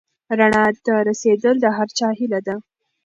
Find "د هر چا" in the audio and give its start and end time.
1.61-2.07